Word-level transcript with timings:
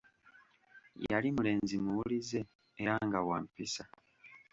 Yali 1.09 1.27
mulenzi 1.35 1.75
muwulize 1.83 2.39
era 2.81 2.93
nga 3.05 3.19
wa 3.27 3.37
mpisa. 3.45 3.83